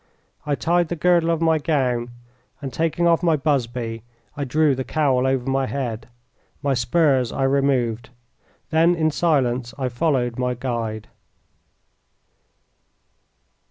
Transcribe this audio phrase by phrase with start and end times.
[0.47, 2.09] I tied the girdle of my gown,
[2.59, 4.01] and taking off my busby,
[4.35, 6.07] I drew the cowl over my head.
[6.63, 8.09] My spurs I removed.
[8.71, 11.07] Then in silence I followed my guide.